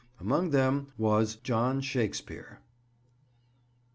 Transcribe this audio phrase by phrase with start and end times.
[0.19, 2.59] Among them was John Shakespeare.